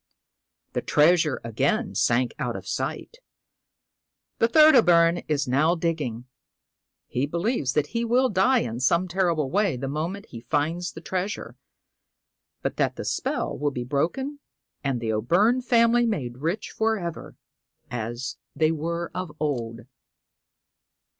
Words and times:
The 0.73 0.81
treasure 0.81 1.39
again 1.43 1.93
sank 1.93 2.33
out 2.39 2.55
of 2.55 2.67
sight. 2.67 3.17
The 4.39 4.47
third 4.47 4.73
O' 4.75 4.81
Byrne 4.81 5.19
is 5.27 5.47
now 5.47 5.75
dig 5.75 5.99
ging. 5.99 6.25
He 7.05 7.27
believes 7.27 7.73
that 7.73 7.89
he 7.93 8.03
will 8.03 8.27
die 8.27 8.61
in 8.61 8.79
some 8.79 9.07
terrible 9.07 9.51
way 9.51 9.77
the 9.77 9.87
moment 9.87 10.25
he 10.29 10.41
finds 10.41 10.93
the 10.93 11.01
treasure, 11.01 11.55
but 12.63 12.77
that 12.77 12.95
the 12.95 13.05
spell 13.05 13.55
will 13.55 13.69
be 13.69 13.83
broken, 13.83 14.39
and 14.83 14.99
the 14.99 15.13
O' 15.13 15.21
Byrne 15.21 15.61
family 15.61 16.07
made 16.07 16.37
rich 16.39 16.71
for 16.71 16.97
ever, 16.97 17.35
as 17.91 18.37
they 18.55 18.71
were 18.71 19.11
of 19.13 19.31
old. 19.39 19.81